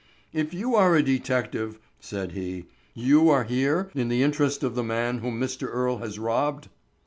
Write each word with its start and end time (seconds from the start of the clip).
"If 0.33 0.51
you 0.51 0.73
are 0.73 0.95
a 0.95 1.03
detective," 1.03 1.77
said 1.99 2.31
he, 2.31 2.65
"you 2.95 3.29
are 3.29 3.43
here 3.43 3.91
in 3.93 4.07
the 4.07 4.23
interest 4.23 4.63
of 4.63 4.73
the 4.73 4.83
man 4.83 5.19
whom 5.19 5.39
Mr. 5.39 5.67
Earle 5.71 5.99
has 5.99 6.17
robbed?" 6.17 6.69